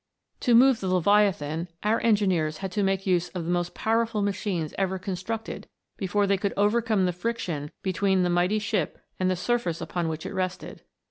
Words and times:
To 0.39 0.55
move 0.55 0.79
the 0.79 0.87
Leviathan, 0.87 1.67
our 1.83 1.99
engineers 2.01 2.57
had 2.57 2.71
to 2.71 2.81
make 2.81 3.05
use 3.05 3.29
of 3.35 3.45
the 3.45 3.51
most 3.51 3.75
powerful 3.75 4.23
machines 4.23 4.73
ever 4.75 4.97
con 4.97 5.13
structed 5.13 5.65
before 5.95 6.25
they 6.25 6.37
could 6.37 6.55
overcome 6.57 7.05
the 7.05 7.13
friction 7.13 7.69
between 7.83 8.23
the 8.23 8.29
mighty 8.31 8.57
ship 8.57 8.97
and 9.19 9.29
the 9.29 9.35
surface 9.35 9.79
upon 9.79 10.07
which 10.09 10.25
it 10.25 10.33
rested. 10.33 10.81